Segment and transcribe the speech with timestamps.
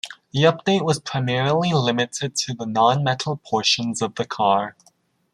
[0.31, 4.75] The update was primarily limited to the non-metal portions of the car.